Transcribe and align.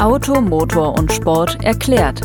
Auto, 0.00 0.40
Motor 0.40 0.96
und 0.96 1.12
Sport 1.12 1.58
erklärt. 1.64 2.20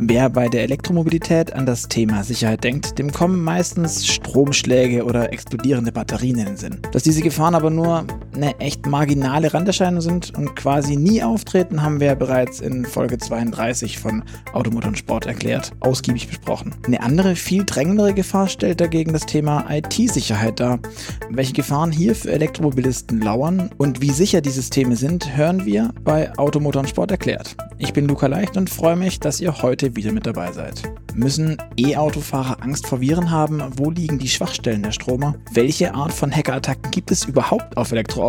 Wer 0.00 0.28
bei 0.28 0.48
der 0.48 0.64
Elektromobilität 0.64 1.52
an 1.52 1.66
das 1.66 1.86
Thema 1.86 2.24
Sicherheit 2.24 2.64
denkt, 2.64 2.98
dem 2.98 3.12
kommen 3.12 3.44
meistens 3.44 4.04
Stromschläge 4.08 5.04
oder 5.04 5.32
explodierende 5.32 5.92
Batterien 5.92 6.38
in 6.38 6.46
den 6.46 6.56
Sinn. 6.56 6.80
Dass 6.90 7.04
diese 7.04 7.22
Gefahren 7.22 7.54
aber 7.54 7.70
nur 7.70 8.06
eine 8.34 8.58
echt 8.60 8.86
marginale 8.86 9.52
Randerscheinung 9.52 10.00
sind 10.00 10.36
und 10.36 10.54
quasi 10.56 10.96
nie 10.96 11.22
auftreten, 11.22 11.82
haben 11.82 12.00
wir 12.00 12.14
bereits 12.14 12.60
in 12.60 12.84
Folge 12.84 13.18
32 13.18 13.98
von 13.98 14.22
Automotor 14.52 14.88
und 14.88 14.98
Sport 14.98 15.26
erklärt, 15.26 15.72
ausgiebig 15.80 16.28
besprochen. 16.28 16.74
Eine 16.86 17.02
andere, 17.02 17.36
viel 17.36 17.64
drängendere 17.64 18.14
Gefahr 18.14 18.48
stellt 18.48 18.80
dagegen 18.80 19.12
das 19.12 19.26
Thema 19.26 19.66
IT-Sicherheit 19.70 20.60
dar. 20.60 20.78
Welche 21.28 21.52
Gefahren 21.52 21.92
hier 21.92 22.14
für 22.14 22.30
Elektromobilisten 22.30 23.20
lauern 23.20 23.70
und 23.78 24.00
wie 24.00 24.10
sicher 24.10 24.40
die 24.40 24.50
Systeme 24.50 24.96
sind, 24.96 25.36
hören 25.36 25.64
wir 25.66 25.92
bei 26.04 26.36
Automotor 26.38 26.80
und 26.80 26.88
Sport 26.88 27.10
erklärt. 27.10 27.56
Ich 27.78 27.92
bin 27.92 28.06
Luca 28.06 28.26
Leicht 28.26 28.56
und 28.56 28.70
freue 28.70 28.96
mich, 28.96 29.20
dass 29.20 29.40
ihr 29.40 29.62
heute 29.62 29.96
wieder 29.96 30.12
mit 30.12 30.26
dabei 30.26 30.52
seid. 30.52 30.82
Müssen 31.14 31.56
E-Autofahrer 31.76 32.62
Angst 32.62 32.86
vor 32.86 33.00
Viren 33.00 33.30
haben? 33.30 33.62
Wo 33.76 33.90
liegen 33.90 34.18
die 34.18 34.28
Schwachstellen 34.28 34.82
der 34.82 34.92
Stromer? 34.92 35.34
Welche 35.52 35.94
Art 35.94 36.12
von 36.12 36.30
Hackerattacken 36.30 36.90
gibt 36.90 37.10
es 37.10 37.24
überhaupt 37.24 37.76
auf 37.76 37.90
Elektroautos? 37.92 38.20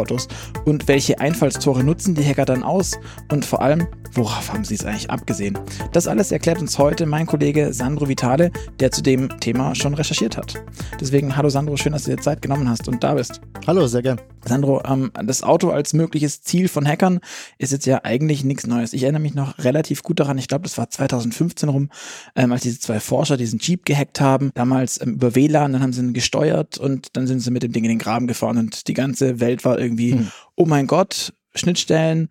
Und 0.66 0.88
welche 0.88 1.20
Einfallstore 1.20 1.84
nutzen 1.84 2.16
die 2.16 2.26
Hacker 2.26 2.46
dann 2.46 2.64
aus? 2.64 3.00
Und 3.32 3.46
vor 3.46 3.62
allem, 3.62 3.88
worauf 4.14 4.52
haben 4.52 4.64
sie 4.64 4.76
es 4.76 4.86
eigentlich 4.86 5.10
abgesehen? 5.10 5.58
Das 5.92 6.08
alles 6.08 6.32
erklärt 6.32 6.60
uns 6.60 6.78
heute 6.78 7.06
mein 7.06 7.26
Kollege 7.26 7.74
Sandro 7.74 8.08
Vitale, 8.08 8.52
der 8.80 8.92
zu 8.92 9.02
dem 9.02 9.30
Thema 9.40 9.76
schon 9.76 9.94
recherchiert 9.94 10.38
hat. 10.38 10.64
Deswegen, 11.00 11.36
hallo 11.36 11.50
Sandro, 11.50 11.78
schön, 11.78 11.94
dass 11.94 12.04
du 12.04 12.12
dir 12.12 12.22
Zeit 12.22 12.42
genommen 12.42 12.70
hast 12.70 12.88
und 12.88 13.04
da 13.04 13.14
bist. 13.14 13.42
Hallo, 13.68 13.88
sehr 13.88 14.02
gern. 14.02 14.20
Sandro, 14.46 14.82
ähm, 14.86 15.12
das 15.24 15.44
Auto 15.44 15.70
als 15.70 15.94
mögliches 15.94 16.42
Ziel 16.42 16.68
von 16.68 16.88
Hackern 16.88 17.20
ist 17.60 17.72
jetzt 17.72 17.86
ja 17.86 18.02
eigentlich 18.04 18.44
nichts 18.44 18.66
Neues. 18.66 18.94
Ich 18.94 19.04
erinnere 19.04 19.22
mich 19.22 19.36
noch 19.36 19.60
relativ 19.60 20.02
gut 20.02 20.20
daran, 20.20 20.38
ich 20.38 20.48
glaube, 20.48 20.64
das 20.64 20.78
war 20.78 20.90
2015 20.90 21.70
rum, 21.70 21.90
ähm, 22.36 22.52
als 22.52 22.64
diese 22.64 22.80
zwei 22.80 23.00
Forscher 23.00 23.38
diesen 23.38 23.60
Jeep 23.60 23.86
gehackt 23.86 24.20
haben, 24.20 24.52
damals 24.56 25.00
ähm, 25.02 25.14
über 25.14 25.36
WLAN, 25.36 25.74
dann 25.74 25.82
haben 25.84 25.94
sie 25.94 26.02
ihn 26.02 26.14
gesteuert 26.14 26.78
und 26.80 27.16
dann 27.16 27.28
sind 27.28 27.42
sie 27.42 27.52
mit 27.52 27.64
dem 27.64 27.72
Ding 27.72 27.84
in 27.84 27.90
den 27.90 28.00
Graben 28.00 28.28
gefahren 28.28 28.58
und 28.58 28.88
die 28.88 28.94
ganze 28.94 29.40
Welt 29.40 29.64
war 29.64 29.78
irgendwie, 29.82 30.14
hm. 30.14 30.32
oh 30.56 30.66
mein 30.66 30.88
Gott, 30.88 31.34
Schnittstellen, 31.54 32.30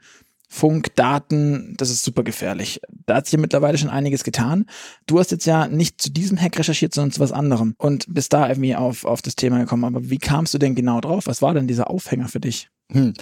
Funk, 0.53 0.97
Daten, 0.97 1.75
das 1.77 1.91
ist 1.91 2.03
super 2.03 2.25
gefährlich. 2.25 2.81
Da 3.07 3.15
hat 3.15 3.27
sich 3.27 3.34
ja 3.34 3.39
mittlerweile 3.39 3.79
schon 3.79 3.89
einiges 3.89 4.25
getan. 4.25 4.67
Du 5.07 5.20
hast 5.20 5.31
jetzt 5.31 5.47
ja 5.47 5.69
nicht 5.69 6.03
zu 6.03 6.11
diesem 6.11 6.41
Hack 6.41 6.59
recherchiert, 6.59 6.92
sondern 6.92 7.12
zu 7.12 7.20
was 7.20 7.31
anderem 7.31 7.75
und 7.79 8.12
bist 8.12 8.33
da 8.33 8.48
irgendwie 8.48 8.75
auf, 8.75 9.05
auf 9.05 9.23
das 9.23 9.37
Thema 9.37 9.61
gekommen. 9.61 9.84
Aber 9.84 10.11
wie 10.11 10.19
kamst 10.19 10.53
du 10.53 10.59
denn 10.59 10.75
genau 10.75 11.01
drauf? 11.01 11.27
Was 11.27 11.41
war 11.41 11.55
denn 11.55 11.69
dieser 11.69 11.89
Aufhänger 11.89 12.27
für 12.27 12.41
dich? 12.41 12.69
Hm. 12.91 13.15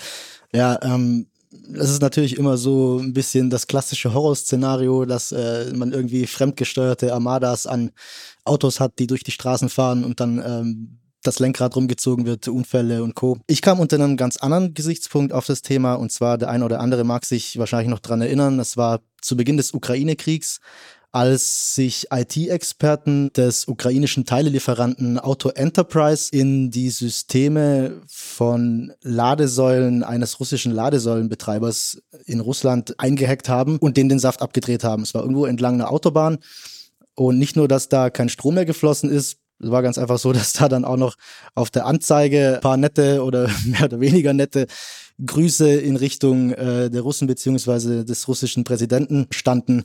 Ja, 0.55 0.79
ähm, 0.83 1.27
das 1.51 1.91
ist 1.91 2.01
natürlich 2.01 2.39
immer 2.39 2.57
so 2.57 2.99
ein 2.99 3.13
bisschen 3.13 3.51
das 3.51 3.67
klassische 3.67 4.15
Horrorszenario, 4.15 5.05
dass 5.05 5.33
äh, 5.33 5.73
man 5.75 5.93
irgendwie 5.93 6.27
fremdgesteuerte 6.27 7.13
Armadas 7.13 7.67
an 7.67 7.91
Autos 8.45 8.81
hat, 8.81 8.99
die 8.99 9.07
durch 9.07 9.23
die 9.23 9.33
Straßen 9.33 9.69
fahren 9.69 10.05
und 10.05 10.21
dann 10.21 10.43
ähm, 10.45 10.98
das 11.23 11.39
Lenkrad 11.39 11.75
rumgezogen 11.77 12.27
wird, 12.27 12.47
Unfälle 12.49 13.03
und 13.03 13.15
Co. 13.15 13.39
Ich 13.47 13.63
kam 13.63 13.81
unter 13.81 13.97
einem 13.97 14.17
ganz 14.17 14.37
anderen 14.37 14.75
Gesichtspunkt 14.75 15.33
auf 15.33 15.47
das 15.47 15.63
Thema 15.63 15.95
und 15.95 16.13
zwar 16.13 16.39
der 16.39 16.49
eine 16.49 16.65
oder 16.65 16.81
andere 16.81 17.05
mag 17.05 17.25
sich 17.25 17.59
wahrscheinlich 17.59 17.91
noch 17.91 17.99
dran 17.99 18.21
erinnern, 18.21 18.59
das 18.59 18.77
war 18.77 19.01
zu 19.21 19.37
Beginn 19.37 19.57
des 19.57 19.75
Ukraine-Kriegs, 19.75 20.61
als 21.11 21.75
sich 21.75 22.09
IT-Experten 22.13 23.33
des 23.33 23.67
ukrainischen 23.67 24.27
Teilelieferanten 24.27 25.19
Auto 25.19 25.49
Enterprise 25.49 26.29
in 26.31 26.71
die 26.71 26.91
Systeme 26.91 28.03
von 28.09 28.93
Ladesäulen 29.03 30.05
eines 30.05 30.39
russischen 30.39 30.73
Ladesäulenbetreibers 30.73 32.03
in 32.27 32.41
Russland 32.41 33.01
eingehackt 33.01 33.49
haben 33.49 33.79
und 33.79 33.97
denen 33.97 34.11
den 34.11 34.19
Saft 34.19 34.43
abgedreht 34.43 34.85
haben. 34.85 35.03
Es 35.03 35.15
war 35.15 35.23
irgendwo 35.23 35.47
entlang 35.47 35.75
einer 35.75 35.91
Autobahn 35.91 36.39
und 37.15 37.39
nicht 37.39 37.57
nur, 37.57 37.69
dass 37.69 37.89
da 37.89 38.11
kein 38.11 38.29
Strom 38.29 38.55
mehr 38.55 38.67
geflossen 38.67 39.11
ist, 39.11 39.39
es 39.61 39.71
war 39.71 39.83
ganz 39.83 39.99
einfach 39.99 40.19
so, 40.19 40.33
dass 40.35 40.53
da 40.53 40.69
dann 40.69 40.85
auch 40.85 40.97
noch 40.97 41.17
auf 41.55 41.71
der 41.71 41.87
Anzeige 41.87 42.57
ein 42.57 42.61
paar 42.61 42.77
nette 42.77 43.23
oder 43.23 43.49
mehr 43.65 43.85
oder 43.85 44.01
weniger 44.01 44.33
nette 44.33 44.67
Grüße 45.25 45.69
in 45.69 45.97
Richtung 45.97 46.53
äh, 46.53 46.91
der 46.91 47.03
Russen 47.03 47.27
beziehungsweise 47.27 48.05
des 48.05 48.29
russischen 48.29 48.65
Präsidenten 48.65 49.27
standen. 49.31 49.85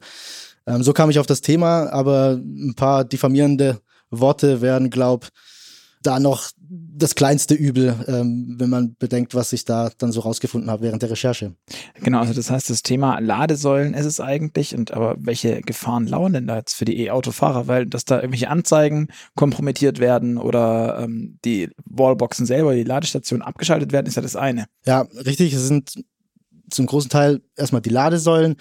Ähm, 0.68 0.84
so 0.84 0.94
kam 0.94 1.10
ich 1.10 1.20
auf 1.20 1.26
das 1.26 1.42
Thema, 1.42 1.92
aber 1.92 2.40
ein 2.42 2.76
paar 2.76 3.04
diffamierende 3.04 3.80
Worte 4.12 4.62
werden, 4.62 4.90
glaub, 4.90 5.28
da 6.04 6.20
noch 6.20 6.52
das 6.96 7.16
kleinste 7.16 7.56
Übel, 7.56 7.96
ähm, 8.08 8.56
wenn 8.58 8.70
man 8.70 8.96
bedenkt, 8.98 9.36
was 9.36 9.54
ich 9.54 9.66
da 9.66 9.90
dann 9.98 10.12
so 10.12 10.22
rausgefunden 10.22 10.70
habe 10.70 10.84
während 10.84 11.02
der 11.02 11.10
Recherche. 11.10 11.56
Genau, 12.02 12.20
also 12.20 12.34
das 12.34 12.50
heißt, 12.50 12.70
das 12.70 12.84
Thema 12.84 13.20
Ladesäulen 13.20 13.94
ist 13.94 14.06
es 14.06 14.20
eigentlich, 14.20 14.76
und 14.76 14.92
aber 14.92 15.16
welche 15.20 15.62
Gefahren 15.62 16.08
lauern 16.08 16.34
denn 16.34 16.48
da 16.48 16.58
jetzt 16.58 16.74
für 16.74 16.86
die 16.86 17.00
E-Autofahrer? 17.00 17.68
Weil, 17.68 17.86
dass 17.86 18.06
da 18.06 18.18
irgendwelche 18.18 18.50
Anzeigen 18.50 19.08
kompromittiert 19.36 20.00
werden 20.00 20.38
oder 20.38 21.00
ähm, 21.00 21.40
die 21.46 21.70
Wallboxen 21.86 22.46
selber, 22.46 22.76
die 22.76 22.84
Ladestation 22.84 23.42
abgeschaltet 23.42 23.92
werden, 23.92 24.08
ist 24.08 24.16
ja 24.16 24.22
das 24.22 24.36
eine. 24.36 24.66
Ja, 24.86 25.02
richtig, 25.26 25.54
es 25.54 25.68
sind 25.68 26.04
zum 26.70 26.86
großen 26.86 27.10
Teil 27.10 27.42
erstmal 27.56 27.82
die 27.82 27.90
Ladesäulen 27.90 28.56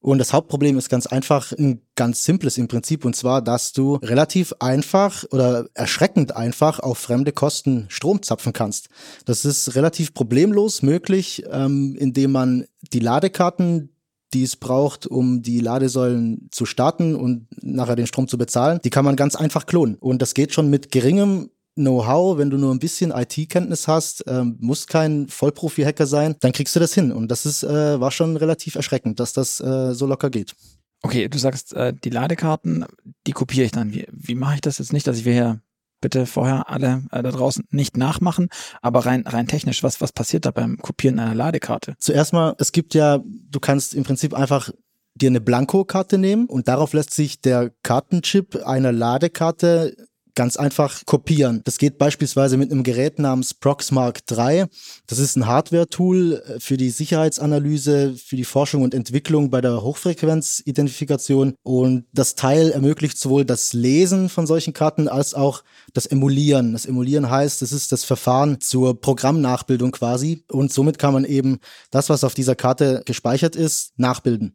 und 0.00 0.18
das 0.18 0.32
Hauptproblem 0.32 0.78
ist 0.78 0.88
ganz 0.88 1.06
einfach 1.06 1.52
ein 1.52 1.82
ganz 1.96 2.24
simples 2.24 2.58
im 2.58 2.68
Prinzip 2.68 3.04
und 3.04 3.16
zwar, 3.16 3.42
dass 3.42 3.72
du 3.72 3.96
relativ 3.96 4.54
einfach 4.60 5.24
oder 5.30 5.66
erschreckend 5.74 6.36
einfach 6.36 6.78
auf 6.80 6.98
fremde 6.98 7.32
Kosten 7.32 7.86
Strom 7.88 8.22
zapfen 8.22 8.52
kannst. 8.52 8.88
Das 9.24 9.44
ist 9.44 9.74
relativ 9.74 10.14
problemlos 10.14 10.82
möglich, 10.82 11.44
ähm, 11.50 11.96
indem 11.98 12.32
man 12.32 12.66
die 12.92 13.00
Ladekarten 13.00 13.90
die 14.34 14.42
es 14.42 14.56
braucht, 14.56 15.06
um 15.06 15.40
die 15.42 15.60
Ladesäulen 15.60 16.48
zu 16.50 16.66
starten 16.66 17.14
und 17.14 17.46
nachher 17.62 17.96
den 17.96 18.06
Strom 18.06 18.28
zu 18.28 18.36
bezahlen, 18.36 18.80
die 18.84 18.90
kann 18.90 19.04
man 19.04 19.16
ganz 19.16 19.36
einfach 19.36 19.66
klonen. 19.66 19.94
Und 19.94 20.20
das 20.20 20.34
geht 20.34 20.52
schon 20.52 20.68
mit 20.68 20.90
geringem 20.90 21.50
Know-how, 21.76 22.38
wenn 22.38 22.50
du 22.50 22.56
nur 22.56 22.74
ein 22.74 22.78
bisschen 22.78 23.10
IT-Kenntnis 23.10 23.86
hast, 23.86 24.24
ähm, 24.26 24.56
muss 24.60 24.86
kein 24.86 25.28
Vollprofi-Hacker 25.28 26.06
sein, 26.06 26.34
dann 26.40 26.52
kriegst 26.52 26.74
du 26.74 26.80
das 26.80 26.94
hin. 26.94 27.12
Und 27.12 27.30
das 27.30 27.44
ist, 27.46 27.62
äh, 27.62 28.00
war 28.00 28.10
schon 28.10 28.36
relativ 28.36 28.74
erschreckend, 28.76 29.20
dass 29.20 29.32
das 29.32 29.60
äh, 29.60 29.94
so 29.94 30.06
locker 30.06 30.30
geht. 30.30 30.54
Okay, 31.02 31.28
du 31.28 31.38
sagst, 31.38 31.74
äh, 31.74 31.92
die 31.92 32.10
Ladekarten, 32.10 32.86
die 33.26 33.32
kopiere 33.32 33.66
ich 33.66 33.72
dann. 33.72 33.92
Wie, 33.92 34.06
wie 34.10 34.34
mache 34.34 34.54
ich 34.54 34.60
das 34.62 34.78
jetzt 34.78 34.92
nicht, 34.92 35.06
dass 35.06 35.18
ich 35.18 35.24
wir 35.24 35.34
hier 35.34 35.60
bitte 36.00 36.26
vorher 36.26 36.68
alle 36.70 37.04
äh, 37.10 37.22
da 37.22 37.30
draußen 37.30 37.64
nicht 37.70 37.96
nachmachen, 37.96 38.48
aber 38.82 39.06
rein, 39.06 39.26
rein 39.26 39.46
technisch, 39.46 39.82
was, 39.82 40.00
was 40.00 40.12
passiert 40.12 40.46
da 40.46 40.50
beim 40.50 40.78
Kopieren 40.78 41.18
einer 41.18 41.34
Ladekarte? 41.34 41.94
Zuerst 41.98 42.32
mal, 42.32 42.54
es 42.58 42.72
gibt 42.72 42.94
ja, 42.94 43.20
du 43.24 43.60
kannst 43.60 43.94
im 43.94 44.04
Prinzip 44.04 44.34
einfach 44.34 44.70
dir 45.14 45.30
eine 45.30 45.40
Blankokarte 45.40 46.18
nehmen 46.18 46.46
und 46.46 46.68
darauf 46.68 46.92
lässt 46.92 47.14
sich 47.14 47.40
der 47.40 47.72
Kartenchip 47.82 48.56
einer 48.66 48.92
Ladekarte 48.92 49.96
ganz 50.36 50.56
einfach 50.56 51.04
kopieren. 51.06 51.62
Das 51.64 51.78
geht 51.78 51.98
beispielsweise 51.98 52.56
mit 52.56 52.70
einem 52.70 52.84
Gerät 52.84 53.18
namens 53.18 53.54
Proxmark 53.54 54.24
3. 54.26 54.66
Das 55.08 55.18
ist 55.18 55.34
ein 55.34 55.46
Hardware-Tool 55.46 56.34
äh, 56.34 56.60
für 56.60 56.76
die 56.76 56.90
Sicherheitsanalyse, 56.90 58.14
für 58.14 58.36
die 58.36 58.44
Forschung 58.44 58.82
und 58.82 58.94
Entwicklung 58.94 59.50
bei 59.50 59.60
der 59.60 59.82
Hochfrequenzidentifikation. 59.82 61.54
Und 61.64 62.06
das 62.12 62.36
Teil 62.36 62.70
ermöglicht 62.70 63.18
sowohl 63.18 63.44
das 63.44 63.72
Lesen 63.72 64.28
von 64.28 64.46
solchen 64.46 64.72
Karten 64.72 65.08
als 65.08 65.34
auch 65.34 65.64
das 65.92 66.06
Emulieren. 66.06 66.72
Das 66.72 66.86
Emulieren 66.86 67.28
heißt, 67.28 67.62
es 67.62 67.72
ist 67.72 67.90
das 67.90 68.04
Verfahren 68.04 68.60
zur 68.60 69.00
Programmnachbildung 69.00 69.90
quasi. 69.90 70.44
Und 70.52 70.72
somit 70.72 70.98
kann 70.98 71.14
man 71.14 71.24
eben 71.24 71.58
das, 71.90 72.08
was 72.10 72.22
auf 72.22 72.34
dieser 72.34 72.54
Karte 72.54 73.02
gespeichert 73.06 73.56
ist, 73.56 73.98
nachbilden. 73.98 74.54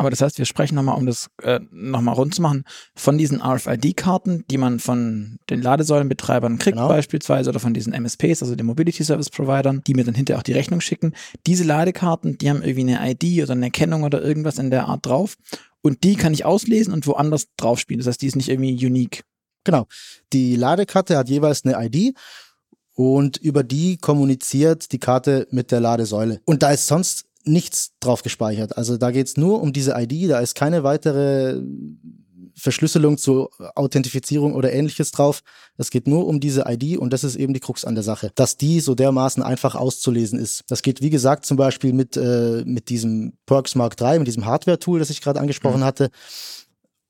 Aber 0.00 0.08
das 0.08 0.22
heißt, 0.22 0.38
wir 0.38 0.46
sprechen 0.46 0.76
nochmal, 0.76 0.96
um 0.96 1.04
das 1.04 1.28
äh, 1.42 1.60
nochmal 1.70 2.14
rund 2.14 2.34
zu 2.34 2.40
machen, 2.40 2.64
von 2.94 3.18
diesen 3.18 3.42
RFID-Karten, 3.42 4.46
die 4.50 4.56
man 4.56 4.78
von 4.78 5.36
den 5.50 5.60
Ladesäulenbetreibern 5.60 6.56
kriegt 6.56 6.78
genau. 6.78 6.88
beispielsweise 6.88 7.50
oder 7.50 7.60
von 7.60 7.74
diesen 7.74 7.92
MSPs, 7.92 8.42
also 8.42 8.54
den 8.54 8.64
Mobility 8.64 9.04
Service 9.04 9.28
Providern, 9.28 9.82
die 9.86 9.92
mir 9.92 10.04
dann 10.04 10.14
hinterher 10.14 10.38
auch 10.38 10.42
die 10.42 10.54
Rechnung 10.54 10.80
schicken. 10.80 11.12
Diese 11.46 11.64
Ladekarten, 11.64 12.38
die 12.38 12.48
haben 12.48 12.62
irgendwie 12.62 12.94
eine 12.94 13.10
ID 13.12 13.42
oder 13.42 13.52
eine 13.52 13.70
Kennung 13.70 14.04
oder 14.04 14.22
irgendwas 14.22 14.58
in 14.58 14.70
der 14.70 14.86
Art 14.86 15.04
drauf 15.04 15.36
und 15.82 16.02
die 16.02 16.16
kann 16.16 16.32
ich 16.32 16.46
auslesen 16.46 16.94
und 16.94 17.06
woanders 17.06 17.48
draufspielen. 17.58 17.98
Das 17.98 18.06
heißt, 18.06 18.22
die 18.22 18.26
ist 18.28 18.36
nicht 18.36 18.48
irgendwie 18.48 18.74
unique. 18.86 19.24
Genau. 19.64 19.86
Die 20.32 20.56
Ladekarte 20.56 21.18
hat 21.18 21.28
jeweils 21.28 21.66
eine 21.66 21.76
ID 21.84 22.16
und 22.94 23.36
über 23.36 23.64
die 23.64 23.98
kommuniziert 23.98 24.92
die 24.92 24.98
Karte 24.98 25.46
mit 25.50 25.70
der 25.72 25.80
Ladesäule. 25.80 26.40
Und 26.46 26.62
da 26.62 26.70
ist 26.70 26.86
sonst 26.86 27.26
nichts 27.44 27.92
drauf 28.00 28.22
gespeichert. 28.22 28.76
Also 28.76 28.96
da 28.96 29.10
geht's 29.10 29.36
nur 29.36 29.62
um 29.62 29.72
diese 29.72 29.94
ID, 29.96 30.30
da 30.30 30.40
ist 30.40 30.54
keine 30.54 30.82
weitere 30.84 31.60
Verschlüsselung 32.54 33.16
zur 33.16 33.50
Authentifizierung 33.74 34.54
oder 34.54 34.72
ähnliches 34.72 35.10
drauf. 35.12 35.40
Es 35.76 35.90
geht 35.90 36.06
nur 36.06 36.26
um 36.26 36.40
diese 36.40 36.64
ID 36.66 36.98
und 36.98 37.12
das 37.12 37.24
ist 37.24 37.36
eben 37.36 37.54
die 37.54 37.60
Krux 37.60 37.84
an 37.84 37.94
der 37.94 38.04
Sache, 38.04 38.30
dass 38.34 38.56
die 38.56 38.80
so 38.80 38.94
dermaßen 38.94 39.42
einfach 39.42 39.74
auszulesen 39.74 40.38
ist. 40.38 40.64
Das 40.68 40.82
geht, 40.82 41.00
wie 41.00 41.10
gesagt, 41.10 41.46
zum 41.46 41.56
Beispiel 41.56 41.92
mit, 41.92 42.16
äh, 42.16 42.62
mit 42.66 42.88
diesem 42.88 43.32
Perks 43.46 43.74
Mark 43.74 43.96
3, 43.96 44.18
mit 44.18 44.28
diesem 44.28 44.44
Hardware-Tool, 44.44 44.98
das 44.98 45.10
ich 45.10 45.22
gerade 45.22 45.40
angesprochen 45.40 45.80
mhm. 45.80 45.84
hatte. 45.84 46.10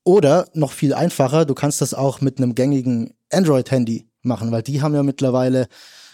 Oder 0.04 0.48
noch 0.54 0.72
viel 0.72 0.94
einfacher, 0.94 1.44
du 1.44 1.54
kannst 1.54 1.80
das 1.80 1.94
auch 1.94 2.20
mit 2.20 2.38
einem 2.38 2.54
gängigen 2.54 3.14
Android-Handy 3.30 4.08
machen, 4.22 4.50
weil 4.52 4.62
die 4.62 4.82
haben 4.82 4.94
ja 4.94 5.02
mittlerweile 5.02 5.66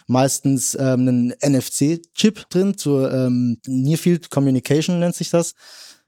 meistens 0.06 0.76
ähm, 0.78 1.08
einen 1.08 1.34
NFC-Chip 1.44 2.48
drin, 2.50 2.76
zur 2.76 3.12
ähm, 3.12 3.58
Near 3.66 3.98
Field 3.98 4.30
Communication 4.30 5.00
nennt 5.00 5.14
sich 5.14 5.30
das 5.30 5.54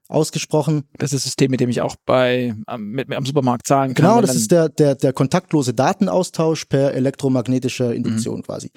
ausgesprochen. 0.08 0.84
Das 0.98 1.12
ist 1.12 1.16
das 1.16 1.22
System, 1.24 1.50
mit 1.50 1.60
dem 1.60 1.68
ich 1.68 1.80
auch 1.80 1.96
bei 2.06 2.54
am, 2.66 2.90
mit, 2.90 3.12
am 3.12 3.26
Supermarkt 3.26 3.66
zahlen 3.66 3.94
kann. 3.94 4.06
Genau, 4.06 4.20
das 4.20 4.34
ist 4.34 4.50
der, 4.50 4.68
der, 4.68 4.94
der 4.94 5.12
kontaktlose 5.12 5.74
Datenaustausch 5.74 6.64
per 6.64 6.94
elektromagnetischer 6.94 7.94
Induktion 7.94 8.38
mhm. 8.38 8.42
quasi. 8.42 8.70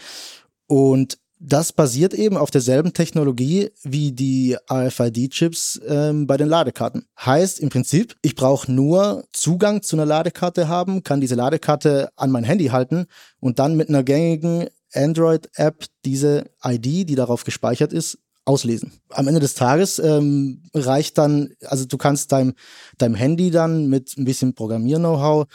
Und 0.68 1.18
das 1.44 1.74
basiert 1.74 2.14
eben 2.14 2.38
auf 2.38 2.52
derselben 2.52 2.94
Technologie 2.94 3.72
wie 3.82 4.12
die 4.12 4.56
RFID-Chips 4.72 5.82
ähm, 5.88 6.28
bei 6.28 6.38
den 6.38 6.48
Ladekarten. 6.48 7.08
Heißt 7.20 7.60
im 7.60 7.70
Prinzip, 7.70 8.16
ich 8.22 8.36
brauche 8.36 8.72
nur 8.72 9.24
Zugang 9.34 9.82
zu 9.82 9.96
einer 9.96 10.06
Ladekarte 10.06 10.68
haben, 10.68 11.02
kann 11.02 11.20
diese 11.20 11.34
Ladekarte 11.34 12.10
an 12.16 12.30
mein 12.30 12.44
Handy 12.44 12.68
halten 12.68 13.08
und 13.40 13.58
dann 13.58 13.76
mit 13.76 13.90
einer 13.90 14.04
gängigen 14.04 14.68
Android-App 14.94 15.86
diese 16.06 16.50
ID, 16.64 17.10
die 17.10 17.16
darauf 17.16 17.44
gespeichert 17.44 17.94
ist, 17.94 18.18
auslesen. 18.46 18.92
Am 19.10 19.28
Ende 19.28 19.40
des 19.40 19.54
Tages 19.54 20.00
ähm, 20.00 20.64
reicht 20.74 21.18
dann, 21.18 21.54
also 21.66 21.86
du 21.86 21.98
kannst 21.98 22.32
deinem, 22.32 22.54
deinem 22.98 23.16
Handy 23.16 23.52
dann 23.52 23.88
mit 23.88 24.18
ein 24.18 24.26
bisschen 24.26 24.56
Programmier-Know-how 24.56 25.48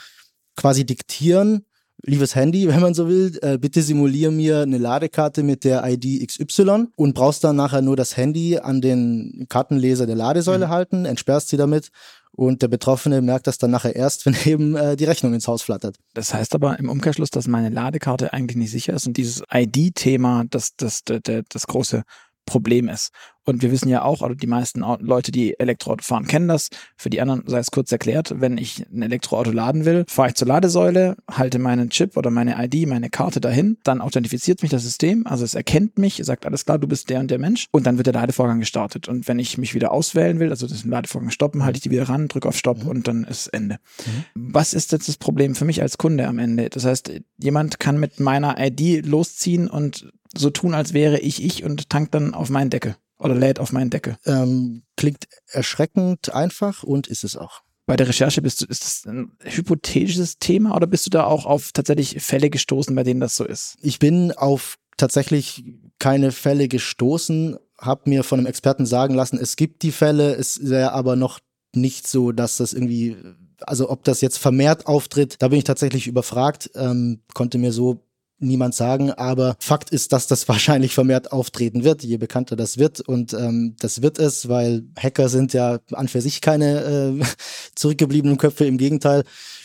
quasi 0.55 0.85
diktieren, 0.85 1.65
liebes 2.03 2.35
Handy, 2.35 2.67
wenn 2.67 2.79
man 2.79 2.93
so 2.93 3.07
will, 3.07 3.37
äh, 3.41 3.57
bitte 3.57 3.81
simulier 3.81 4.31
mir 4.31 4.61
eine 4.61 4.77
Ladekarte 4.77 5.43
mit 5.43 5.63
der 5.63 5.83
ID 5.85 6.25
XY 6.27 6.87
und 6.95 7.13
brauchst 7.13 7.43
dann 7.43 7.55
nachher 7.55 7.81
nur 7.81 7.95
das 7.95 8.17
Handy 8.17 8.57
an 8.57 8.81
den 8.81 9.45
Kartenleser 9.49 10.05
der 10.05 10.15
Ladesäule 10.15 10.67
mhm. 10.67 10.71
halten, 10.71 11.05
entsperrst 11.05 11.49
sie 11.49 11.57
damit 11.57 11.89
und 12.31 12.61
der 12.61 12.67
Betroffene 12.67 13.21
merkt 13.21 13.47
das 13.47 13.57
dann 13.57 13.71
nachher 13.71 13.95
erst, 13.95 14.25
wenn 14.25 14.35
eben 14.45 14.75
äh, 14.75 14.95
die 14.95 15.05
Rechnung 15.05 15.33
ins 15.33 15.47
Haus 15.47 15.63
flattert. 15.63 15.97
Das 16.13 16.33
heißt 16.33 16.53
aber 16.55 16.77
im 16.79 16.89
Umkehrschluss, 16.89 17.31
dass 17.31 17.47
meine 17.47 17.69
Ladekarte 17.69 18.31
eigentlich 18.31 18.57
nicht 18.57 18.71
sicher 18.71 18.93
ist 18.93 19.07
und 19.07 19.17
dieses 19.17 19.43
ID-Thema, 19.51 20.45
das, 20.49 20.75
das, 20.77 21.03
das, 21.03 21.21
das 21.23 21.67
große 21.67 22.03
Problem 22.47 22.89
ist. 22.89 23.11
Und 23.47 23.61
wir 23.61 23.71
wissen 23.71 23.87
ja 23.87 24.01
auch, 24.01 24.23
also 24.23 24.35
die 24.35 24.47
meisten 24.47 24.83
Leute, 24.99 25.31
die 25.31 25.57
Elektroauto 25.57 26.03
fahren, 26.03 26.27
kennen 26.27 26.49
das. 26.49 26.69
Für 26.97 27.09
die 27.09 27.21
anderen 27.21 27.43
sei 27.45 27.59
es 27.59 27.71
kurz 27.71 27.91
erklärt, 27.93 28.33
wenn 28.41 28.57
ich 28.57 28.85
ein 28.91 29.03
Elektroauto 29.03 29.51
laden 29.51 29.85
will, 29.85 30.03
fahre 30.09 30.29
ich 30.29 30.35
zur 30.35 30.49
Ladesäule, 30.49 31.15
halte 31.31 31.57
meinen 31.57 31.89
Chip 31.89 32.17
oder 32.17 32.29
meine 32.29 32.61
ID, 32.61 32.87
meine 32.87 33.09
Karte 33.09 33.39
dahin, 33.39 33.77
dann 33.83 34.01
authentifiziert 34.01 34.63
mich 34.63 34.71
das 34.71 34.83
System, 34.83 35.25
also 35.25 35.45
es 35.45 35.55
erkennt 35.55 35.97
mich, 35.97 36.19
sagt 36.23 36.45
alles 36.45 36.65
klar, 36.65 36.77
du 36.77 36.87
bist 36.87 37.09
der 37.09 37.21
und 37.21 37.31
der 37.31 37.39
Mensch 37.39 37.67
und 37.71 37.85
dann 37.85 37.95
wird 37.97 38.07
der 38.07 38.15
Ladevorgang 38.15 38.59
gestartet. 38.59 39.07
Und 39.07 39.29
wenn 39.29 39.39
ich 39.39 39.57
mich 39.57 39.73
wieder 39.73 39.93
auswählen 39.93 40.39
will, 40.39 40.49
also 40.49 40.67
den 40.67 40.89
Ladevorgang 40.89 41.29
stoppen, 41.29 41.63
halte 41.63 41.77
ich 41.77 41.83
die 41.83 41.91
wieder 41.91 42.09
ran, 42.09 42.27
drücke 42.27 42.49
auf 42.49 42.57
Stopp 42.57 42.83
mhm. 42.83 42.89
und 42.89 43.07
dann 43.07 43.23
ist 43.23 43.47
Ende. 43.47 43.77
Mhm. 44.05 44.25
Was 44.35 44.73
ist 44.73 44.91
jetzt 44.91 45.07
das 45.07 45.15
Problem 45.15 45.55
für 45.55 45.63
mich 45.63 45.81
als 45.81 45.97
Kunde 45.97 46.27
am 46.27 46.39
Ende? 46.39 46.69
Das 46.69 46.83
heißt, 46.83 47.11
jemand 47.37 47.79
kann 47.79 47.97
mit 47.97 48.19
meiner 48.19 48.57
ID 48.59 49.05
losziehen 49.05 49.69
und 49.69 50.11
so 50.37 50.49
tun, 50.49 50.73
als 50.73 50.93
wäre 50.93 51.19
ich 51.19 51.43
ich 51.43 51.63
und 51.63 51.89
tankt 51.89 52.13
dann 52.13 52.33
auf 52.33 52.49
meinen 52.49 52.69
Deckel 52.69 52.95
oder 53.19 53.35
lädt 53.35 53.59
auf 53.59 53.71
meinen 53.71 53.89
Deckel. 53.89 54.17
Ähm, 54.25 54.83
klingt 54.95 55.27
erschreckend 55.49 56.33
einfach 56.33 56.83
und 56.83 57.07
ist 57.07 57.23
es 57.23 57.35
auch. 57.35 57.61
Bei 57.85 57.95
der 57.95 58.09
Recherche 58.09 58.41
bist 58.41 58.61
du, 58.61 58.65
ist 58.65 58.83
das 58.83 59.05
ein 59.05 59.31
hypothetisches 59.43 60.39
Thema 60.39 60.75
oder 60.75 60.87
bist 60.87 61.05
du 61.05 61.09
da 61.09 61.23
auch 61.23 61.45
auf 61.45 61.71
tatsächlich 61.71 62.21
Fälle 62.21 62.49
gestoßen, 62.49 62.93
bei 62.95 63.03
denen 63.03 63.21
das 63.21 63.35
so 63.35 63.45
ist? 63.45 63.77
Ich 63.81 63.99
bin 63.99 64.33
auf 64.33 64.77
tatsächlich 64.97 65.63
keine 65.99 66.31
Fälle 66.31 66.67
gestoßen, 66.67 67.57
habe 67.79 68.09
mir 68.09 68.23
von 68.23 68.39
einem 68.39 68.47
Experten 68.47 68.85
sagen 68.85 69.13
lassen, 69.13 69.39
es 69.39 69.55
gibt 69.55 69.83
die 69.83 69.91
Fälle, 69.91 70.35
es 70.35 70.69
wäre 70.69 70.91
aber 70.91 71.15
noch 71.15 71.39
nicht 71.73 72.07
so, 72.07 72.31
dass 72.31 72.57
das 72.57 72.73
irgendwie, 72.73 73.15
also 73.61 73.89
ob 73.89 74.03
das 74.03 74.21
jetzt 74.21 74.37
vermehrt 74.37 74.87
auftritt, 74.87 75.35
da 75.39 75.47
bin 75.47 75.59
ich 75.59 75.63
tatsächlich 75.63 76.07
überfragt, 76.07 76.71
ähm, 76.75 77.21
konnte 77.33 77.57
mir 77.57 77.71
so 77.71 78.03
niemand 78.39 78.75
sagen, 78.75 79.11
aber 79.11 79.55
Fakt 79.59 79.89
ist, 79.89 80.13
dass 80.13 80.27
das 80.27 80.47
wahrscheinlich 80.47 80.93
vermehrt 80.93 81.31
auftreten 81.31 81.83
wird, 81.83 82.03
je 82.03 82.17
bekannter 82.17 82.55
das 82.55 82.77
wird. 82.77 83.01
Und 83.01 83.33
ähm, 83.33 83.75
das 83.79 84.01
wird 84.01 84.19
es, 84.19 84.49
weil 84.49 84.83
Hacker 84.97 85.29
sind 85.29 85.53
ja 85.53 85.79
an 85.91 86.07
für 86.07 86.21
sich 86.21 86.41
keine 86.41 87.19
äh, 87.19 87.25
zurückgebliebenen 87.75 88.37
Köpfe, 88.37 88.65
im 88.65 88.77
Gegenteil. 88.77 89.23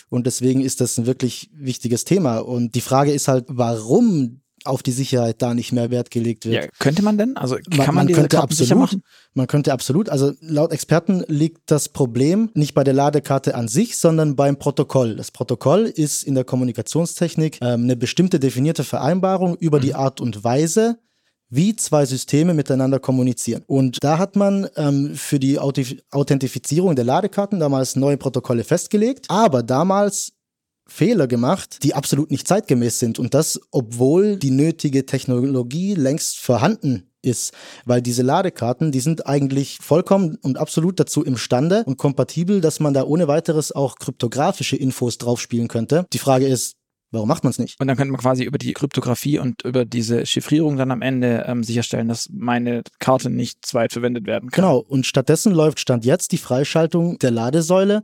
Und 0.08 0.26
deswegen 0.26 0.60
ist 0.60 0.82
das 0.82 0.98
ein 0.98 1.06
wirklich 1.06 1.48
wichtiges 1.54 2.04
Thema. 2.04 2.38
Und 2.38 2.74
die 2.74 2.82
Frage 2.82 3.12
ist 3.12 3.28
halt, 3.28 3.46
warum 3.48 4.41
auf 4.64 4.82
die 4.82 4.92
Sicherheit 4.92 5.42
da 5.42 5.54
nicht 5.54 5.72
mehr 5.72 5.90
Wert 5.90 6.10
gelegt 6.10 6.44
wird. 6.44 6.54
Ja, 6.54 6.70
könnte 6.78 7.02
man 7.02 7.18
denn? 7.18 7.36
Also 7.36 7.56
kann 7.56 7.86
man, 7.86 7.94
man 7.94 8.06
diese 8.06 8.20
könnte 8.20 8.36
Karten 8.36 8.52
absolut, 8.52 8.80
machen? 8.80 9.02
Man 9.34 9.46
könnte 9.46 9.72
absolut. 9.72 10.08
Also 10.08 10.32
laut 10.40 10.72
Experten 10.72 11.24
liegt 11.28 11.70
das 11.70 11.88
Problem 11.88 12.50
nicht 12.54 12.74
bei 12.74 12.84
der 12.84 12.94
Ladekarte 12.94 13.54
an 13.54 13.68
sich, 13.68 13.98
sondern 13.98 14.36
beim 14.36 14.58
Protokoll. 14.58 15.16
Das 15.16 15.30
Protokoll 15.30 15.86
ist 15.86 16.22
in 16.22 16.34
der 16.34 16.44
Kommunikationstechnik 16.44 17.58
ähm, 17.60 17.84
eine 17.84 17.96
bestimmte 17.96 18.40
definierte 18.40 18.84
Vereinbarung 18.84 19.56
über 19.56 19.78
mhm. 19.78 19.82
die 19.82 19.94
Art 19.94 20.20
und 20.20 20.44
Weise, 20.44 20.98
wie 21.48 21.76
zwei 21.76 22.06
Systeme 22.06 22.54
miteinander 22.54 22.98
kommunizieren. 22.98 23.62
Und 23.66 24.02
da 24.02 24.18
hat 24.18 24.36
man 24.36 24.68
ähm, 24.76 25.14
für 25.14 25.38
die 25.38 25.58
Authentifizierung 25.58 26.96
der 26.96 27.04
Ladekarten 27.04 27.60
damals 27.60 27.94
neue 27.94 28.16
Protokolle 28.16 28.64
festgelegt. 28.64 29.26
Aber 29.28 29.62
damals 29.62 30.32
Fehler 30.92 31.26
gemacht, 31.26 31.78
die 31.82 31.94
absolut 31.94 32.30
nicht 32.30 32.46
zeitgemäß 32.46 32.98
sind. 32.98 33.18
Und 33.18 33.34
das, 33.34 33.60
obwohl 33.70 34.36
die 34.36 34.50
nötige 34.50 35.06
Technologie 35.06 35.94
längst 35.94 36.38
vorhanden 36.38 37.10
ist, 37.22 37.54
weil 37.84 38.02
diese 38.02 38.22
Ladekarten, 38.22 38.92
die 38.92 39.00
sind 39.00 39.26
eigentlich 39.26 39.78
vollkommen 39.80 40.36
und 40.42 40.58
absolut 40.58 41.00
dazu 41.00 41.24
imstande 41.24 41.84
und 41.86 41.96
kompatibel, 41.96 42.60
dass 42.60 42.80
man 42.80 42.94
da 42.94 43.04
ohne 43.04 43.28
weiteres 43.28 43.72
auch 43.72 43.96
kryptografische 43.96 44.76
Infos 44.76 45.18
draufspielen 45.18 45.68
könnte. 45.68 46.06
Die 46.12 46.18
Frage 46.18 46.46
ist, 46.46 46.76
Warum 47.14 47.28
macht 47.28 47.44
man 47.44 47.50
es 47.50 47.58
nicht? 47.58 47.78
Und 47.78 47.88
dann 47.88 47.98
könnte 47.98 48.10
man 48.10 48.22
quasi 48.22 48.42
über 48.42 48.56
die 48.56 48.72
Kryptographie 48.72 49.38
und 49.38 49.66
über 49.66 49.84
diese 49.84 50.24
Chiffrierung 50.24 50.78
dann 50.78 50.90
am 50.90 51.02
Ende 51.02 51.44
ähm, 51.46 51.62
sicherstellen, 51.62 52.08
dass 52.08 52.30
meine 52.32 52.84
Karte 53.00 53.28
nicht 53.28 53.66
zweit 53.66 53.92
verwendet 53.92 54.26
werden 54.26 54.48
kann. 54.48 54.64
Genau. 54.64 54.78
Und 54.78 55.04
stattdessen 55.04 55.52
läuft 55.52 55.78
Stand 55.78 56.06
jetzt 56.06 56.32
die 56.32 56.38
Freischaltung 56.38 57.18
der 57.18 57.30
Ladesäule 57.30 58.02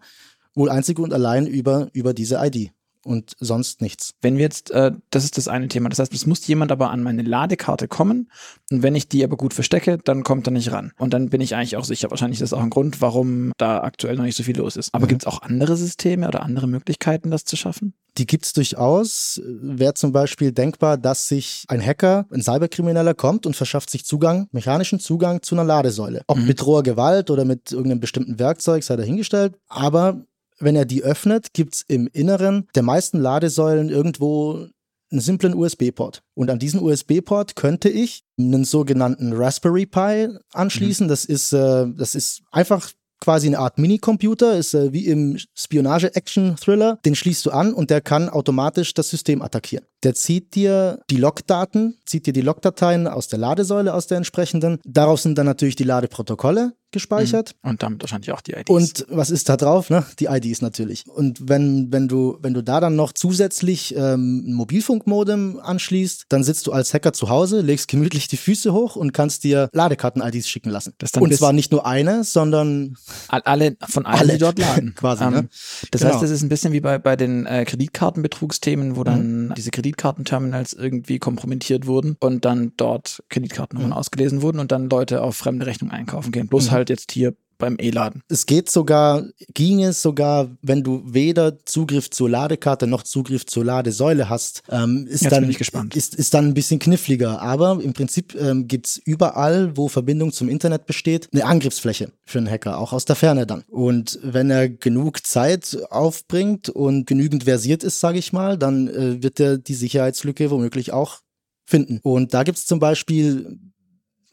wohl 0.55 0.69
einzig 0.69 0.99
und 0.99 1.15
allein 1.15 1.47
über, 1.47 1.89
über 1.95 2.13
diese 2.13 2.37
ID 2.37 2.71
und 3.09 3.35
sonst 3.41 3.81
nichts. 3.81 4.15
Wenn 4.21 4.37
wir 4.37 4.43
jetzt, 4.43 4.71
äh, 4.71 4.93
das 5.11 5.25
ist 5.25 5.39
das 5.39 5.49
eine 5.49 5.69
Thema, 5.69 5.89
das 5.89 5.99
heißt, 5.99 6.13
es 6.13 6.27
muss 6.27 6.47
jemand 6.47 6.71
aber 6.71 6.91
an 6.91 7.03
meine 7.03 7.23
Ladekarte 7.23 7.89
kommen 7.89 8.31
und 8.71 8.83
wenn 8.83 8.95
ich 8.95 9.09
die 9.09 9.25
aber 9.25 9.37
gut 9.37 9.55
verstecke, 9.55 9.99
dann 10.05 10.23
kommt 10.23 10.47
er 10.47 10.51
nicht 10.51 10.71
ran. 10.73 10.93
Und 10.99 11.15
dann 11.15 11.31
bin 11.31 11.41
ich 11.41 11.55
eigentlich 11.55 11.77
auch 11.77 11.85
sicher, 11.85 12.11
wahrscheinlich 12.11 12.41
ist 12.41 12.53
das 12.53 12.59
auch 12.59 12.63
ein 12.63 12.71
Grund, 12.71 13.01
warum 13.01 13.53
da 13.57 13.83
aktuell 13.83 14.17
noch 14.17 14.25
nicht 14.25 14.37
so 14.37 14.43
viel 14.43 14.59
los 14.59 14.77
ist. 14.77 14.95
Aber 14.95 15.07
mhm. 15.07 15.09
gibt 15.09 15.23
es 15.23 15.27
auch 15.27 15.43
andere 15.43 15.77
Systeme 15.77 16.29
oder 16.29 16.43
andere 16.43 16.67
Möglichkeiten, 16.67 17.31
das 17.31 17.45
zu 17.45 17.57
schaffen? 17.57 17.95
Die 18.19 18.27
gibt 18.27 18.45
es 18.47 18.53
durchaus. 18.53 19.41
Wäre 19.47 19.95
zum 19.95 20.13
Beispiel 20.13 20.53
denkbar, 20.53 20.99
dass 20.99 21.29
sich 21.29 21.65
ein 21.69 21.85
Hacker, 21.85 22.27
ein 22.31 22.43
Cyberkrimineller 22.43 23.15
kommt 23.15 23.47
und 23.47 23.55
verschafft 23.57 23.91
sich 23.91 24.05
Zugang, 24.05 24.49
mechanischen 24.51 24.99
Zugang 24.99 25.43
zu 25.43 25.55
einer 25.55 25.65
Ladesäule. 25.65 26.23
Ob 26.27 26.39
mhm. 26.39 26.47
mit 26.47 26.67
roher 26.67 26.83
Gewalt 26.83 27.31
oder 27.31 27.45
mit 27.45 27.73
irgendeinem 27.73 28.01
bestimmten 28.01 28.39
Werkzeug, 28.39 28.83
sei 28.83 28.97
dahingestellt. 28.97 29.55
Aber 29.69 30.25
wenn 30.59 30.77
er 30.77 30.85
die 30.85 31.03
öffnet, 31.03 31.53
gibt 31.53 31.75
es 31.75 31.85
im 31.89 32.09
Inneren 32.13 32.69
der 32.75 32.83
meisten 32.83 33.19
Ladesäulen 33.19 33.89
irgendwo 33.89 34.67
einen 35.11 35.21
simplen 35.21 35.55
USB-Port. 35.55 36.23
Und 36.35 36.51
an 36.51 36.59
diesen 36.59 36.81
USB-Port 36.81 37.57
könnte 37.57 37.89
ich 37.89 38.25
einen 38.39 38.65
sogenannten 38.65 39.33
Raspberry 39.33 39.87
Pi 39.87 40.29
anschließen. 40.53 41.07
Mhm. 41.07 41.09
Das 41.09 41.25
ist, 41.25 41.53
äh, 41.53 41.87
das 41.97 42.15
ist 42.15 42.43
einfach 42.51 42.91
quasi 43.21 43.47
eine 43.47 43.59
Art 43.59 43.79
Minicomputer, 43.79 44.57
ist 44.57 44.75
äh, 44.75 44.93
wie 44.93 45.07
im 45.07 45.39
Spionage-Action-Thriller. 45.55 46.99
Den 47.05 47.15
schließt 47.15 47.47
du 47.47 47.51
an 47.51 47.73
und 47.73 47.91
der 47.91 48.01
kann 48.01 48.29
automatisch 48.29 48.95
das 48.95 49.09
System 49.09 49.43
attackieren. 49.43 49.87
Der 50.05 50.15
zieht 50.15 50.55
dir 50.55 51.01
die 51.11 51.17
Logdaten, 51.17 51.99
zieht 52.07 52.27
dir 52.27 52.33
die 52.33 52.41
Logdateien 52.41 53.07
aus 53.07 53.29
der 53.29 53.39
Ladesäule, 53.39 53.95
aus 53.95 54.07
der 54.07 54.19
entsprechenden. 54.19 54.79
Darauf 54.85 55.21
sind 55.21 55.37
dann 55.39 55.47
natürlich 55.47 55.77
die 55.77 55.85
Ladeprotokolle 55.85 56.73
gespeichert. 56.91 57.55
Mhm. 57.63 57.71
Und 57.71 57.83
damit 57.83 58.03
wahrscheinlich 58.03 58.33
auch 58.33 58.41
die 58.41 58.53
IDs. 58.53 58.71
Und 58.71 59.07
was 59.11 59.31
ist 59.31 59.49
da 59.49 59.57
drauf? 59.57 59.91
Ne? 59.91 60.05
Die 60.19 60.27
IDs 60.27 60.63
natürlich. 60.63 61.05
Und 61.07 61.49
wenn, 61.49 61.93
wenn, 61.93 62.09
du, 62.09 62.39
wenn 62.41 62.55
du 62.55 62.63
da 62.63 62.81
dann 62.81 62.97
noch 62.97 63.13
zusätzlich 63.13 63.95
ähm, 63.95 64.45
ein 64.47 64.55
Mobilfunkmodem 64.55 65.61
anschließt, 65.61 66.27
dann 66.29 66.45
sitzt 66.45 66.67
du 66.67 66.73
als 66.73 66.95
Hacker 66.95 67.13
zu 67.13 67.29
Hause, 67.29 67.61
legst 67.61 67.89
gemütlich 67.89 68.29
die 68.29 68.37
Füße 68.37 68.73
hoch 68.73 68.97
und 68.97 69.13
kannst 69.13 69.45
dir 69.45 69.69
Ladekarten-IDs 69.73 70.49
schicken 70.49 70.71
lassen. 70.71 70.95
und 71.21 71.35
zwar 71.35 71.53
nicht 71.53 71.73
nur 71.73 71.87
eine, 71.87 72.25
sondern 72.25 72.97
alle 73.29 73.77
von 73.87 74.07
allen, 74.07 74.21
alle. 74.21 74.33
die 74.33 74.39
dort 74.39 74.59
laden. 74.59 74.95
Quasi. 74.97 75.25
Ähm, 75.25 75.31
ne? 75.31 75.49
Das 75.91 76.01
genau. 76.01 76.15
heißt, 76.15 76.23
das 76.23 76.31
ist 76.31 76.43
ein 76.43 76.49
bisschen 76.49 76.73
wie 76.73 76.81
bei, 76.81 76.99
bei 76.99 77.17
den 77.17 77.45
äh, 77.45 77.65
Kreditkartenbetrugsthemen, 77.67 78.97
wo 78.97 79.05
dann 79.05 79.49
mhm. 79.49 79.55
diese 79.55 79.71
Kreditkartenterminals 79.93 80.73
irgendwie 80.73 81.19
kompromittiert 81.19 81.87
wurden 81.87 82.17
und 82.21 82.45
dann 82.45 82.73
dort 82.77 83.23
Kreditkartennummern 83.29 83.91
mhm. 83.91 83.97
ausgelesen 83.97 84.43
wurden 84.43 84.59
und 84.59 84.73
dann 84.73 84.89
Leute 84.89 85.23
auf 85.23 85.37
fremde 85.37 85.67
Rechnungen 85.67 85.95
einkaufen 85.95 86.33
gehen. 86.33 86.49
Bloß 86.49 86.67
mhm. 86.67 86.71
halt 86.73 86.91
jetzt 86.91 87.13
hier 87.13 87.35
beim 87.59 87.77
E-Laden. 87.79 88.23
Es 88.29 88.47
geht 88.47 88.71
sogar, 88.71 89.25
ging 89.53 89.83
es 89.83 90.01
sogar, 90.01 90.49
wenn 90.63 90.83
du 90.83 91.03
weder 91.05 91.65
Zugriff 91.65 92.11
zur 92.11 92.31
Ladekarte 92.31 92.87
noch 92.87 93.03
Zugriff 93.03 93.45
zur 93.47 93.65
Ladesäule 93.65 94.29
hast, 94.29 94.63
ähm, 94.71 95.07
ist, 95.09 95.23
Jetzt 95.23 95.33
dann. 95.33 95.91
Ist, 95.91 96.15
ist 96.15 96.35
dann 96.35 96.47
ein 96.47 96.55
bisschen 96.55 96.79
kniffliger. 96.79 97.43
Aber 97.43 97.81
im 97.83 97.93
Prinzip 97.93 98.35
ähm, 98.35 98.69
gibt 98.69 99.01
überall, 99.05 99.77
wo 99.77 99.89
Verbindung 99.89 100.33
zum 100.33 100.49
Internet 100.49 100.87
besteht, 100.87 101.29
eine 101.33 101.45
Angriffsfläche 101.45 102.13
für 102.25 102.39
einen 102.39 102.51
Hacker, 102.51 102.79
auch 102.79 102.93
aus 102.93 103.05
der 103.05 103.17
Ferne 103.17 103.47
dann. 103.47 103.65
Und 103.69 104.19
wenn 104.23 104.51
er 104.51 104.69
genug 104.69 105.27
Zeit 105.27 105.79
aufbringt 105.91 106.69
und 106.69 107.07
genügend 107.07 107.45
versiert 107.45 107.85
ist, 107.85 108.01
sage 108.01 108.19
ich 108.19 108.33
mal, 108.33 108.57
dann 108.57 108.89
äh, 108.89 109.23
wird 109.23 109.41
er 109.41 109.59
die 109.59 109.75
Sicherheitslücke 109.75 110.51
womöglich 110.51 110.93
auch 110.93 111.19
finden. 111.67 112.01
Und 112.03 112.35
da 112.35 112.45
gibt 112.45 112.59
es 112.59 112.67
zum 112.67 112.79
Beispiel 112.79 113.59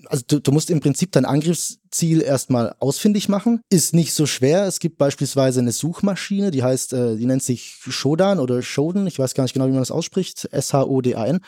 also 0.08 0.24
du, 0.28 0.40
du 0.40 0.52
musst 0.52 0.70
im 0.70 0.80
Prinzip 0.80 1.12
dein 1.12 1.26
Angriffsziel 1.26 2.22
erstmal 2.22 2.76
ausfindig 2.80 3.30
machen. 3.30 3.62
Ist 3.70 3.94
nicht 3.94 4.14
so 4.14 4.26
schwer. 4.26 4.66
Es 4.66 4.80
gibt 4.80 4.98
beispielsweise 4.98 5.60
eine 5.60 5.72
Suchmaschine, 5.72 6.52
die 6.52 6.64
heißt, 6.64 6.94
äh, 6.94 7.16
die 7.16 7.26
nennt 7.26 7.44
sich 7.44 7.76
Shodan 7.88 8.40
oder 8.40 8.62
Shodan. 8.62 9.08
Ich 9.08 9.20
weiß 9.20 9.34
gar 9.34 9.44
nicht 9.44 9.54
genau, 9.54 9.68
wie 9.68 9.72
man 9.72 9.82
das 9.82 9.92
ausspricht. 9.92 10.48
S-H-O-D-A-N 10.52 11.42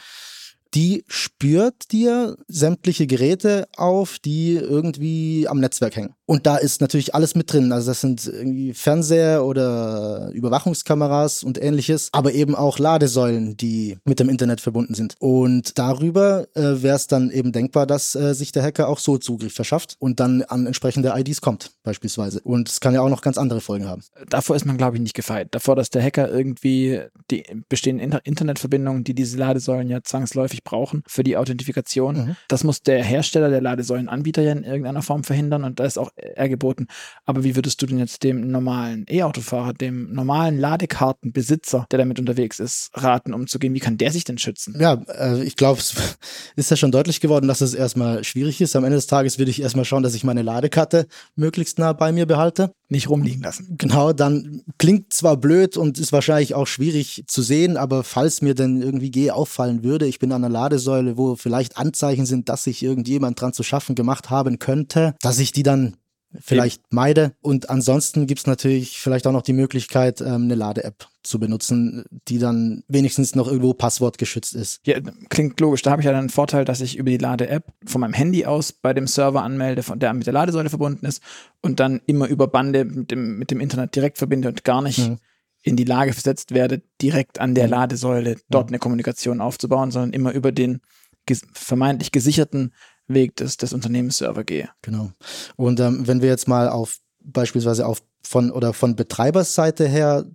die 0.77 1.03
spürt 1.07 1.91
dir 1.91 2.37
sämtliche 2.47 3.07
Geräte 3.07 3.67
auf, 3.75 4.19
die 4.19 4.53
irgendwie 4.53 5.47
am 5.47 5.59
Netzwerk 5.59 5.95
hängen. 5.95 6.13
Und 6.27 6.45
da 6.45 6.57
ist 6.57 6.81
natürlich 6.81 7.15
alles 7.15 7.33
mit 7.33 7.51
drin. 7.51 7.71
Also 7.71 7.89
das 7.89 8.01
sind 8.01 8.27
irgendwie 8.27 8.75
Fernseher 8.75 9.43
oder 9.43 10.29
Überwachungskameras 10.33 11.41
und 11.43 11.59
ähnliches, 11.59 12.09
aber 12.11 12.33
eben 12.33 12.53
auch 12.53 12.77
Ladesäulen, 12.77 13.57
die 13.57 13.97
mit 14.03 14.19
dem 14.19 14.29
Internet 14.29 14.61
verbunden 14.61 14.93
sind. 14.93 15.15
Und 15.19 15.79
darüber 15.79 16.47
äh, 16.53 16.83
wäre 16.83 16.97
es 16.97 17.07
dann 17.07 17.31
eben 17.31 17.53
denkbar, 17.53 17.87
dass 17.87 18.13
äh, 18.13 18.35
sich 18.35 18.51
der 18.51 18.61
Hacker 18.61 18.87
auch 18.87 18.99
so 18.99 19.17
Zugriff 19.17 19.55
verschafft 19.55 19.95
und 19.97 20.19
dann 20.19 20.43
an 20.43 20.67
entsprechende 20.67 21.13
IDs 21.15 21.41
kommt, 21.41 21.71
beispielsweise. 21.81 22.41
Und 22.41 22.69
es 22.69 22.81
kann 22.81 22.93
ja 22.93 23.01
auch 23.01 23.09
noch 23.09 23.21
ganz 23.21 23.39
andere 23.39 23.61
Folgen 23.61 23.87
haben. 23.87 24.03
Davor 24.29 24.55
ist 24.55 24.65
man, 24.65 24.77
glaube 24.77 24.97
ich, 24.97 25.01
nicht 25.01 25.15
gefeit. 25.15 25.47
Davor, 25.51 25.75
dass 25.75 25.89
der 25.89 26.03
Hacker 26.03 26.29
irgendwie 26.29 27.01
die 27.31 27.45
bestehenden 27.67 28.03
Inter 28.03 28.21
Internetverbindungen, 28.25 29.03
die 29.03 29.15
diese 29.15 29.37
Ladesäulen 29.37 29.89
ja 29.89 30.03
zwangsläufig 30.03 30.63
brauchen 30.67 31.03
für 31.07 31.23
die 31.23 31.37
Authentifikation, 31.37 32.15
mhm. 32.15 32.35
das 32.49 32.63
muss 32.63 32.81
der 32.81 33.03
Hersteller, 33.03 33.49
der 33.49 33.61
Ladesäulenanbieter 33.61 34.41
ja 34.41 34.51
in 34.51 34.63
irgendeiner 34.63 35.01
Form 35.01 35.23
verhindern 35.23 35.63
und 35.63 35.79
da 35.79 35.85
ist 35.85 35.97
auch 35.97 36.11
ergeboten. 36.15 36.87
Aber 37.25 37.43
wie 37.43 37.55
würdest 37.55 37.81
du 37.81 37.85
denn 37.85 37.99
jetzt 37.99 38.23
dem 38.23 38.51
normalen 38.51 39.05
E-Autofahrer, 39.09 39.73
dem 39.73 40.13
normalen 40.13 40.59
Ladekartenbesitzer, 40.59 41.87
der 41.89 41.99
damit 41.99 42.19
unterwegs 42.19 42.59
ist, 42.59 42.89
raten, 42.93 43.33
umzugehen? 43.33 43.73
Wie 43.73 43.79
kann 43.79 43.97
der 43.97 44.11
sich 44.11 44.25
denn 44.25 44.37
schützen? 44.37 44.75
Ja, 44.79 45.01
äh, 45.07 45.43
ich 45.43 45.55
glaube, 45.55 45.79
es 45.79 45.95
ist 46.55 46.69
ja 46.69 46.77
schon 46.77 46.91
deutlich 46.91 47.21
geworden, 47.21 47.47
dass 47.47 47.61
es 47.61 47.73
erstmal 47.73 48.23
schwierig 48.23 48.59
ist. 48.61 48.75
Am 48.75 48.83
Ende 48.83 48.97
des 48.97 49.07
Tages 49.07 49.39
würde 49.39 49.51
ich 49.51 49.61
erstmal 49.61 49.85
schauen, 49.85 50.03
dass 50.03 50.15
ich 50.15 50.23
meine 50.23 50.41
Ladekarte 50.41 51.07
möglichst 51.35 51.79
nah 51.79 51.93
bei 51.93 52.11
mir 52.11 52.25
behalte. 52.25 52.73
Nicht 52.89 53.09
rumliegen 53.09 53.41
lassen. 53.41 53.75
Genau, 53.77 54.13
dann 54.13 54.61
klingt 54.77 55.11
zwar 55.11 55.35
blöd 55.35 55.75
und 55.75 55.99
ist 55.99 56.13
wahrscheinlich 56.13 56.55
auch 56.55 56.67
schwierig 56.67 57.25
zu 57.27 57.41
sehen, 57.41 57.75
aber 57.75 58.03
falls 58.05 58.41
mir 58.41 58.55
denn 58.55 58.81
irgendwie 58.81 59.11
G 59.11 59.29
auffallen 59.31 59.83
würde, 59.83 60.07
ich 60.07 60.19
bin 60.19 60.31
an 60.31 60.45
einer 60.45 60.53
Ladesäule, 60.53 61.17
wo 61.17 61.35
vielleicht 61.35 61.77
Anzeichen 61.77 62.25
sind, 62.25 62.47
dass 62.47 62.63
sich 62.63 62.81
irgendjemand 62.81 63.41
dran 63.41 63.51
zu 63.51 63.63
schaffen 63.63 63.93
gemacht 63.95 64.29
haben 64.29 64.57
könnte, 64.57 65.15
dass 65.21 65.39
ich 65.39 65.51
die 65.51 65.63
dann 65.63 65.97
vielleicht 66.39 66.81
meide. 66.91 67.33
Und 67.41 67.69
ansonsten 67.69 68.27
gibt 68.27 68.41
es 68.41 68.47
natürlich 68.47 68.99
vielleicht 68.99 69.27
auch 69.27 69.31
noch 69.31 69.41
die 69.41 69.53
Möglichkeit, 69.53 70.21
ähm, 70.21 70.43
eine 70.43 70.55
Lade-App 70.55 71.07
zu 71.23 71.39
benutzen, 71.39 72.05
die 72.27 72.39
dann 72.39 72.83
wenigstens 72.87 73.35
noch 73.35 73.47
irgendwo 73.47 73.73
passwortgeschützt 73.73 74.55
ist. 74.55 74.79
Ja, 74.85 74.99
klingt 75.29 75.59
logisch. 75.59 75.81
Da 75.81 75.91
habe 75.91 76.01
ich 76.01 76.05
ja 76.05 76.11
dann 76.11 76.21
einen 76.21 76.29
Vorteil, 76.29 76.65
dass 76.65 76.81
ich 76.81 76.97
über 76.97 77.09
die 77.09 77.17
Lade-App 77.17 77.73
von 77.85 78.01
meinem 78.01 78.13
Handy 78.13 78.45
aus 78.45 78.71
bei 78.71 78.93
dem 78.93 79.07
Server 79.07 79.43
anmelde, 79.43 79.83
der 79.97 80.13
mit 80.13 80.25
der 80.25 80.33
Ladesäule 80.33 80.69
verbunden 80.69 81.05
ist 81.05 81.21
und 81.61 81.79
dann 81.79 82.01
immer 82.05 82.27
über 82.27 82.47
Bande 82.47 82.85
mit 82.85 83.11
dem, 83.11 83.37
mit 83.37 83.51
dem 83.51 83.59
Internet 83.59 83.95
direkt 83.95 84.17
verbinde 84.17 84.47
und 84.47 84.63
gar 84.63 84.81
nicht 84.81 84.99
mhm. 84.99 85.17
in 85.63 85.75
die 85.75 85.83
Lage 85.83 86.13
versetzt 86.13 86.53
werde, 86.53 86.81
direkt 87.01 87.39
an 87.39 87.55
der 87.55 87.65
mhm. 87.65 87.71
Ladesäule 87.71 88.37
dort 88.49 88.67
mhm. 88.67 88.75
eine 88.75 88.79
Kommunikation 88.79 89.41
aufzubauen, 89.41 89.91
sondern 89.91 90.13
immer 90.13 90.31
über 90.31 90.51
den 90.51 90.81
ges 91.25 91.41
vermeintlich 91.53 92.11
gesicherten 92.11 92.71
Weg 93.07 93.35
des, 93.35 93.57
des 93.57 93.73
Unternehmensserver 93.73 94.43
gehe. 94.43 94.69
Genau. 94.81 95.11
Und 95.55 95.79
ähm, 95.79 96.07
wenn 96.07 96.21
wir 96.21 96.29
jetzt 96.29 96.47
mal 96.47 96.69
auf 96.69 96.99
beispielsweise 97.23 97.85
auf 97.85 98.01
von 98.23 98.51
oder 98.51 98.73
von 98.73 98.95
Betreibersseite 98.95 99.87
her 99.87 100.25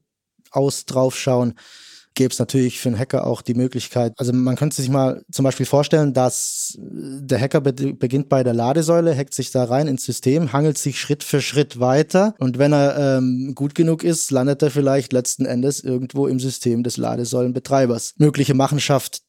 aus 0.51 0.87
drauf 0.87 1.19
schauen, 1.19 1.55
gäbe 2.15 2.33
es 2.33 2.39
natürlich 2.39 2.79
für 2.79 2.91
einen 2.91 2.99
Hacker 2.99 3.27
auch 3.27 3.43
die 3.43 3.55
Möglichkeit, 3.55 4.13
also 4.19 4.33
man 4.33 4.57
könnte 4.57 4.77
sich 4.77 4.91
mal 4.91 5.25
zum 5.31 5.45
Beispiel 5.45 5.67
vorstellen, 5.67 6.13
dass 6.13 6.77
der 6.79 7.41
Hacker 7.41 7.61
be 7.61 7.73
beginnt 7.73 8.29
bei 8.29 8.43
der 8.43 8.55
Ladesäule, 8.55 9.17
hackt 9.17 9.35
sich 9.35 9.51
da 9.51 9.65
rein 9.65 9.89
ins 9.89 10.05
System, 10.05 10.53
hangelt 10.53 10.79
sich 10.79 11.01
Schritt 11.01 11.25
für 11.25 11.41
Schritt 11.41 11.81
weiter 11.81 12.35
und 12.39 12.59
wenn 12.59 12.73
er 12.73 13.19
ähm, 13.19 13.53
gut 13.55 13.75
genug 13.75 14.05
ist, 14.05 14.31
landet 14.31 14.63
er 14.63 14.71
vielleicht 14.71 15.13
letzten 15.13 15.47
Endes 15.47 15.81
irgendwo 15.81 16.27
im 16.27 16.39
System 16.39 16.83
des 16.83 16.97
Ladesäulenbetreibers. 16.97 18.15
Mögliche 18.19 18.55
Machenschaft 18.55 19.23